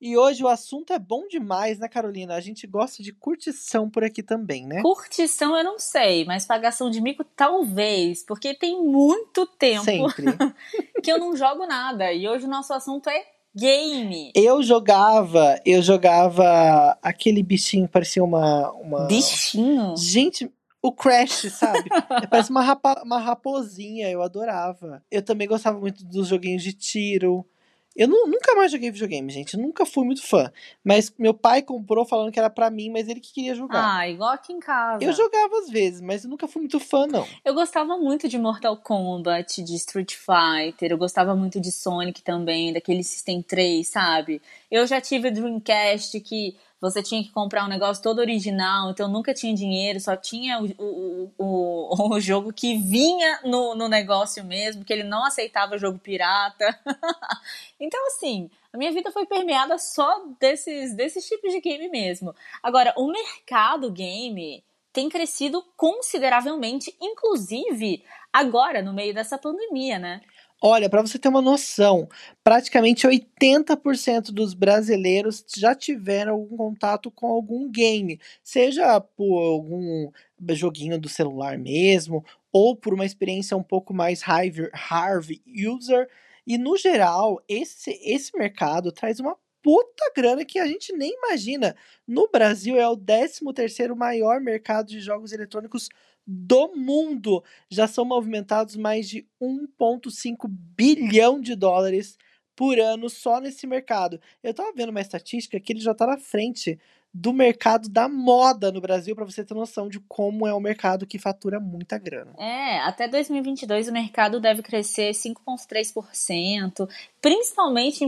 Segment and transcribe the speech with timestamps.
[0.00, 2.34] E hoje o assunto é bom demais, né, Carolina?
[2.34, 4.82] A gente gosta de curtição por aqui também, né?
[4.82, 9.84] Curtição eu não sei, mas pagação de mico talvez, porque tem muito tempo
[11.02, 12.12] que eu não jogo nada.
[12.12, 14.32] E hoje o nosso assunto é game.
[14.34, 18.70] Eu jogava, eu jogava aquele bichinho, parecia uma.
[18.72, 19.06] uma...
[19.06, 19.96] Bichinho?
[19.96, 21.88] Gente, o Crash, sabe?
[22.30, 25.02] Parece uma, rapa, uma raposinha, eu adorava.
[25.10, 27.46] Eu também gostava muito dos joguinhos de tiro.
[27.96, 29.54] Eu não, nunca mais joguei videogame, gente.
[29.54, 30.52] Eu nunca fui muito fã.
[30.84, 33.98] Mas meu pai comprou falando que era para mim, mas ele que queria jogar.
[33.98, 35.02] Ah, igual aqui em casa.
[35.02, 37.26] Eu jogava às vezes, mas eu nunca fui muito fã, não.
[37.44, 40.90] Eu gostava muito de Mortal Kombat, de Street Fighter.
[40.90, 44.42] Eu gostava muito de Sonic também, daquele System 3, sabe?
[44.70, 46.54] Eu já tive o Dreamcast que
[46.90, 50.66] você tinha que comprar um negócio todo original, então nunca tinha dinheiro, só tinha o,
[50.78, 55.98] o, o, o jogo que vinha no, no negócio mesmo, que ele não aceitava jogo
[55.98, 56.78] pirata.
[57.80, 62.34] então, assim, a minha vida foi permeada só desses, desses tipos de game mesmo.
[62.62, 64.62] Agora, o mercado game
[64.92, 70.22] tem crescido consideravelmente, inclusive agora, no meio dessa pandemia, né?
[70.62, 72.08] Olha, para você ter uma noção,
[72.42, 80.10] praticamente 80% dos brasileiros já tiveram algum contato com algum game, seja por algum
[80.50, 86.08] joguinho do celular mesmo, ou por uma experiência um pouco mais hard user.
[86.46, 91.76] E no geral, esse, esse mercado traz uma puta grana que a gente nem imagina.
[92.06, 95.90] No Brasil é o 13 terceiro maior mercado de jogos eletrônicos
[96.26, 97.42] do mundo.
[97.70, 102.18] Já são movimentados mais de 1,5 bilhão de dólares
[102.56, 104.20] por ano só nesse mercado.
[104.42, 106.78] Eu tava vendo uma estatística que ele já tá na frente
[107.18, 111.06] do mercado da moda no Brasil, para você ter noção de como é um mercado
[111.06, 112.34] que fatura muita grana.
[112.38, 116.86] É, até 2022 o mercado deve crescer 5,3%,
[117.26, 118.04] principalmente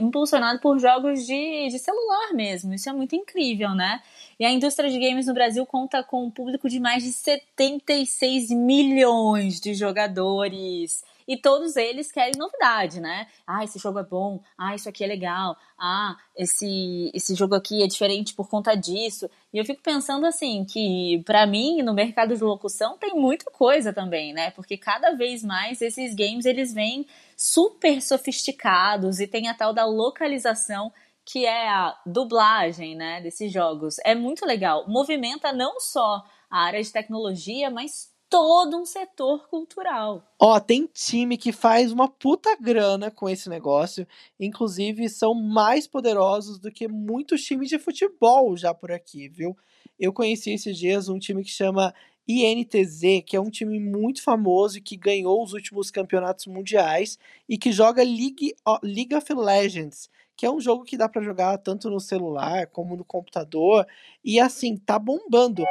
[0.00, 2.72] impulsionado por jogos de, de celular mesmo.
[2.72, 4.00] Isso é muito incrível, né?
[4.40, 8.48] E a indústria de games no Brasil conta com um público de mais de 76
[8.48, 11.04] milhões de jogadores.
[11.28, 13.26] E todos eles querem novidade, né?
[13.46, 14.40] Ah, esse jogo é bom.
[14.56, 15.54] Ah, isso aqui é legal.
[15.78, 19.28] Ah, esse, esse jogo aqui é diferente por conta disso.
[19.52, 23.92] E eu fico pensando assim, que para mim, no mercado de locução, tem muita coisa
[23.92, 24.50] também, né?
[24.52, 27.06] Porque cada vez mais esses games, eles vêm
[27.42, 30.92] super sofisticados e tem a tal da localização
[31.24, 33.96] que é a dublagem, né, desses jogos.
[34.04, 34.84] É muito legal.
[34.88, 40.24] Movimenta não só a área de tecnologia, mas todo um setor cultural.
[40.40, 44.06] Ó, tem time que faz uma puta grana com esse negócio.
[44.38, 49.56] Inclusive, são mais poderosos do que muitos times de futebol já por aqui, viu?
[49.98, 51.92] Eu conheci esses dias um time que chama
[52.26, 57.18] INTZ, que é um time muito famoso e que ganhou os últimos campeonatos mundiais
[57.48, 61.56] e que joga League, League of Legends que é um jogo que dá para jogar
[61.58, 63.86] tanto no celular como no computador
[64.24, 65.64] e assim, tá bombando.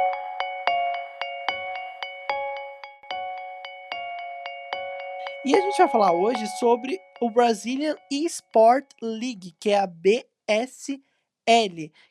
[5.44, 11.02] E a gente vai falar hoje sobre o Brazilian Esport League, que é a BSL,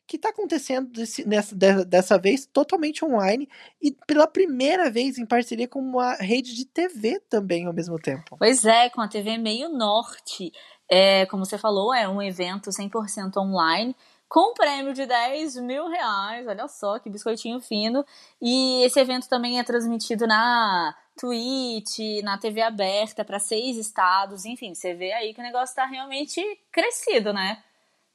[0.07, 3.47] que está acontecendo desse, nessa, dessa vez totalmente online
[3.81, 8.35] e pela primeira vez em parceria com uma rede de TV também ao mesmo tempo.
[8.37, 10.51] Pois é, com a TV Meio Norte.
[10.89, 13.95] É, como você falou, é um evento 100% online
[14.31, 16.47] com prêmio de 10 mil reais.
[16.47, 18.05] Olha só que biscoitinho fino.
[18.41, 24.45] E esse evento também é transmitido na Twitch, na TV aberta para seis estados.
[24.45, 26.41] Enfim, você vê aí que o negócio está realmente
[26.71, 27.61] crescido, né?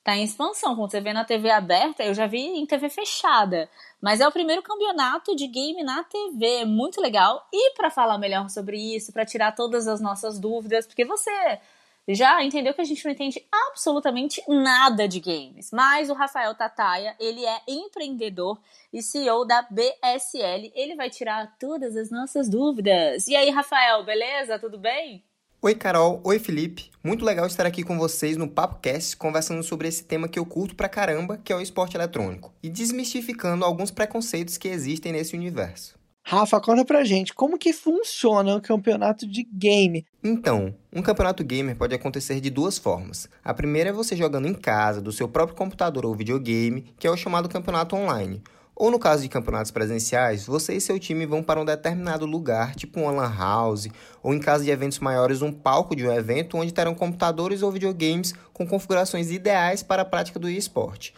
[0.06, 0.76] Tá em expansão.
[0.76, 3.68] Quando você vê na TV aberta, eu já vi em TV fechada.
[4.00, 6.64] Mas é o primeiro campeonato de game na TV.
[6.64, 7.44] Muito legal.
[7.52, 11.58] E para falar melhor sobre isso, para tirar todas as nossas dúvidas, porque você
[12.06, 15.72] já entendeu que a gente não entende absolutamente nada de games.
[15.72, 18.60] Mas o Rafael Tataia, ele é empreendedor
[18.92, 20.70] e CEO da BSL.
[20.76, 23.26] Ele vai tirar todas as nossas dúvidas.
[23.26, 24.56] E aí, Rafael, beleza?
[24.56, 25.24] Tudo bem?
[25.62, 26.20] Oi, Carol.
[26.22, 26.90] Oi, Felipe.
[27.02, 30.76] Muito legal estar aqui com vocês no PapoCast, conversando sobre esse tema que eu curto
[30.76, 35.98] pra caramba, que é o esporte eletrônico, e desmistificando alguns preconceitos que existem nesse universo.
[36.22, 40.04] Rafa, conta pra gente, como que funciona o campeonato de game?
[40.22, 43.28] Então, um campeonato gamer pode acontecer de duas formas.
[43.42, 47.10] A primeira é você jogando em casa, do seu próprio computador ou videogame, que é
[47.10, 48.42] o chamado campeonato online.
[48.78, 52.74] Ou no caso de campeonatos presenciais, você e seu time vão para um determinado lugar,
[52.74, 53.88] tipo uma lan house,
[54.22, 57.72] ou em caso de eventos maiores, um palco de um evento onde terão computadores ou
[57.72, 61.14] videogames com configurações ideais para a prática do esporte.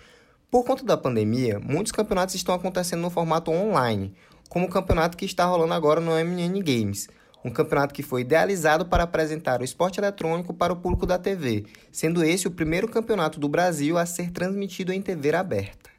[0.48, 4.14] Por conta da pandemia, muitos campeonatos estão acontecendo no formato online,
[4.48, 7.08] como o campeonato que está rolando agora no MN Games,
[7.44, 11.66] um campeonato que foi idealizado para apresentar o esporte eletrônico para o público da TV,
[11.90, 15.97] sendo esse o primeiro campeonato do Brasil a ser transmitido em TV aberta.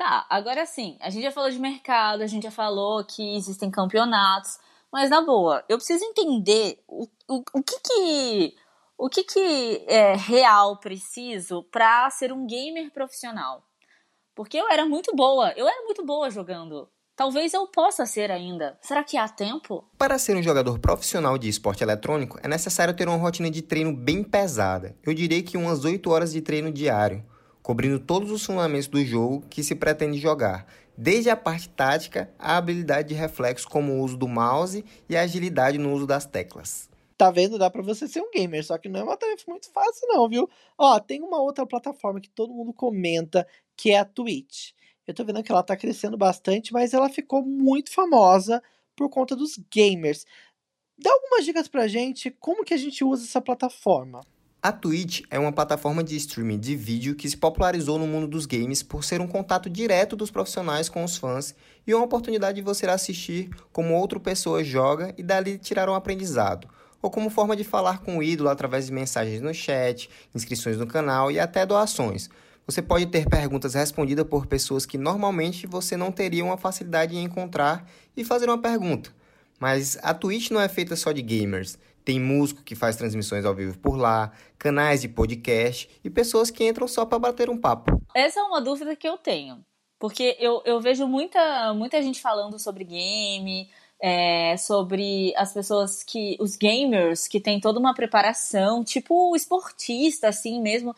[0.00, 3.70] Tá, agora sim, a gente já falou de mercado, a gente já falou que existem
[3.70, 4.58] campeonatos,
[4.90, 8.54] mas na boa, eu preciso entender o, o, o que que
[8.96, 13.62] o que que é real preciso para ser um gamer profissional.
[14.34, 16.88] Porque eu era muito boa, eu era muito boa jogando.
[17.14, 18.78] Talvez eu possa ser ainda.
[18.80, 19.84] Será que há tempo?
[19.98, 23.94] Para ser um jogador profissional de esporte eletrônico, é necessário ter uma rotina de treino
[23.94, 24.96] bem pesada.
[25.02, 27.22] Eu diria que umas 8 horas de treino diário
[27.62, 30.66] cobrindo todos os fundamentos do jogo que se pretende jogar,
[30.96, 35.22] desde a parte tática à habilidade de reflexo como o uso do mouse e a
[35.22, 36.90] agilidade no uso das teclas.
[37.16, 37.58] Tá vendo?
[37.58, 40.28] Dá pra você ser um gamer, só que não é uma tarefa muito fácil não,
[40.28, 40.48] viu?
[40.78, 43.46] Ó, tem uma outra plataforma que todo mundo comenta,
[43.76, 44.70] que é a Twitch.
[45.06, 48.62] Eu tô vendo que ela tá crescendo bastante, mas ela ficou muito famosa
[48.96, 50.24] por conta dos gamers.
[50.98, 54.20] Dá algumas dicas pra gente como que a gente usa essa plataforma.
[54.62, 58.44] A Twitch é uma plataforma de streaming de vídeo que se popularizou no mundo dos
[58.44, 61.54] games por ser um contato direto dos profissionais com os fãs
[61.86, 66.68] e uma oportunidade de você assistir como outra pessoa joga e dali tirar um aprendizado,
[67.00, 70.86] ou como forma de falar com o ídolo através de mensagens no chat, inscrições no
[70.86, 72.28] canal e até doações.
[72.66, 77.24] Você pode ter perguntas respondidas por pessoas que normalmente você não teria uma facilidade em
[77.24, 79.10] encontrar e fazer uma pergunta.
[79.58, 81.78] Mas a Twitch não é feita só de gamers.
[82.10, 86.68] Tem músico que faz transmissões ao vivo por lá, canais de podcast e pessoas que
[86.68, 88.02] entram só para bater um papo.
[88.12, 89.64] Essa é uma dúvida que eu tenho.
[89.96, 93.70] Porque eu, eu vejo muita, muita gente falando sobre game,
[94.02, 96.36] é, sobre as pessoas que.
[96.40, 100.90] os gamers que tem toda uma preparação, tipo esportista, assim mesmo.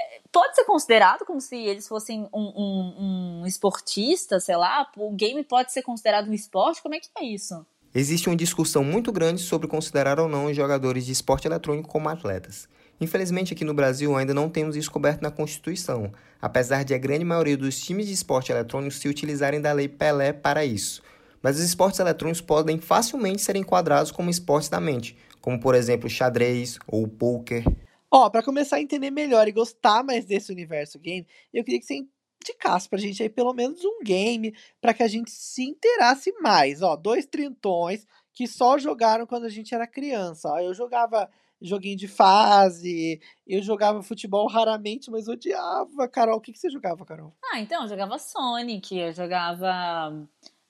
[0.00, 4.88] É, pode ser considerado como se eles fossem um, um, um esportista, sei lá?
[4.96, 6.80] O game pode ser considerado um esporte?
[6.80, 7.66] Como é que é isso?
[7.92, 12.08] Existe uma discussão muito grande sobre considerar ou não os jogadores de esporte eletrônico como
[12.08, 12.68] atletas.
[13.00, 17.24] Infelizmente, aqui no Brasil ainda não temos isso coberto na Constituição, apesar de a grande
[17.24, 21.02] maioria dos times de esporte eletrônico se utilizarem da Lei Pelé para isso.
[21.42, 26.08] Mas os esportes eletrônicos podem facilmente ser enquadrados como esportes da mente, como por exemplo
[26.08, 27.64] xadrez ou poker.
[28.08, 31.80] Ó, oh, para começar a entender melhor e gostar mais desse universo game, eu queria
[31.80, 31.94] que você
[32.42, 36.82] indicasse pra gente aí pelo menos um game para que a gente se interasse mais.
[36.82, 40.48] Ó, dois trintões que só jogaram quando a gente era criança.
[40.48, 41.28] Ó, eu jogava
[41.60, 46.08] joguinho de fase, eu jogava futebol raramente, mas odiava.
[46.08, 47.34] Carol, o que, que você jogava, Carol?
[47.52, 50.26] Ah, então, eu jogava Sonic, eu jogava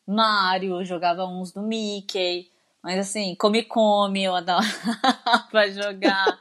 [0.06, 2.50] Mario, eu jogava uns do Mickey.
[2.82, 4.64] Mas assim, Come Come, eu adorava
[5.70, 6.40] jogar.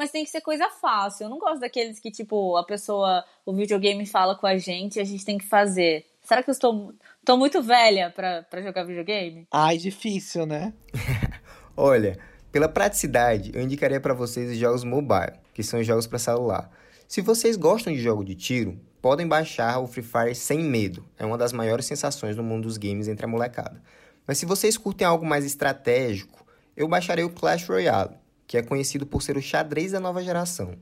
[0.00, 1.24] Mas tem que ser coisa fácil.
[1.24, 5.00] Eu não gosto daqueles que, tipo, a pessoa, o videogame fala com a gente e
[5.00, 6.06] a gente tem que fazer.
[6.22, 9.46] Será que eu estou, estou muito velha para jogar videogame?
[9.52, 10.72] Ai, difícil, né?
[11.76, 12.18] Olha,
[12.50, 16.70] pela praticidade, eu indicaria para vocês os jogos mobile, que são jogos para celular.
[17.06, 21.04] Se vocês gostam de jogo de tiro, podem baixar o Free Fire sem medo.
[21.18, 23.82] É uma das maiores sensações no mundo dos games entre a molecada.
[24.26, 26.42] Mas se vocês curtem algo mais estratégico,
[26.74, 28.18] eu baixarei o Clash Royale
[28.50, 30.74] que é conhecido por ser o xadrez da nova geração.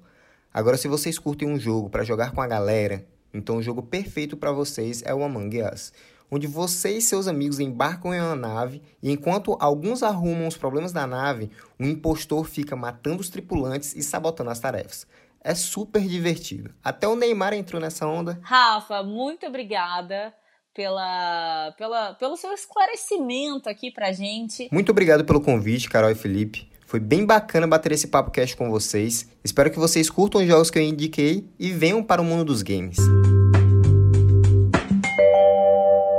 [0.54, 4.38] Agora, se vocês curtem um jogo para jogar com a galera, então o jogo perfeito
[4.38, 5.92] para vocês é o Among Us,
[6.30, 10.92] onde você e seus amigos embarcam em uma nave e enquanto alguns arrumam os problemas
[10.92, 15.06] da nave, o impostor fica matando os tripulantes e sabotando as tarefas.
[15.38, 16.72] É super divertido.
[16.82, 18.40] Até o Neymar entrou nessa onda.
[18.40, 20.32] Rafa, muito obrigada
[20.72, 24.70] pela, pela, pelo seu esclarecimento aqui pra gente.
[24.72, 26.67] Muito obrigado pelo convite, Carol e Felipe.
[26.88, 29.28] Foi bem bacana bater esse papo cast com vocês.
[29.44, 32.62] Espero que vocês curtam os jogos que eu indiquei e venham para o mundo dos
[32.62, 32.96] games.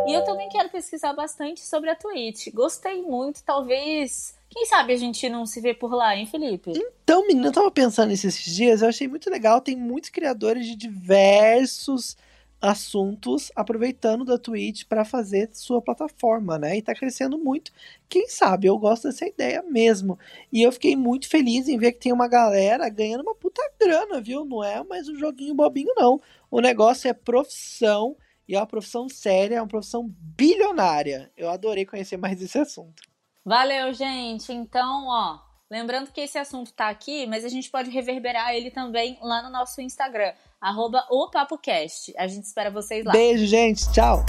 [0.08, 2.54] E eu também quero pesquisar bastante sobre a Twitch.
[2.54, 4.36] Gostei muito, talvez.
[4.48, 6.72] Quem sabe a gente não se vê por lá, hein, Felipe?
[7.04, 9.62] Então, menina, eu tava pensando nesses dias, eu achei muito legal.
[9.62, 12.16] Tem muitos criadores de diversos
[12.62, 16.78] assuntos aproveitando da Twitch para fazer sua plataforma, né?
[16.78, 17.72] E tá crescendo muito.
[18.08, 20.20] Quem sabe eu gosto dessa ideia mesmo.
[20.51, 24.20] E eu fiquei muito feliz em ver que tem uma galera ganhando uma puta grana,
[24.20, 24.44] viu?
[24.44, 26.20] Não é mais um joguinho bobinho não.
[26.51, 31.32] O negócio é profissão e é uma profissão séria, é uma profissão bilionária.
[31.38, 33.04] Eu adorei conhecer mais esse assunto.
[33.46, 34.51] Valeu, gente.
[34.51, 35.39] Então, ó,
[35.72, 39.50] lembrando que esse assunto tá aqui, mas a gente pode reverberar ele também lá no
[39.50, 42.13] nosso Instagram arroba o PapoCast.
[42.18, 43.12] A gente espera vocês lá.
[43.12, 43.92] Beijo, gente.
[43.92, 44.25] Tchau.